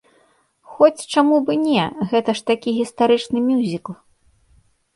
Хоць, 0.77 1.05
чаму 1.15 1.35
б 1.49 1.57
і 1.59 1.59
не, 1.67 1.83
гэта 2.15 2.37
ж 2.41 2.45
такі 2.49 2.75
гістарычны 2.81 3.47
мюзікл. 3.53 3.93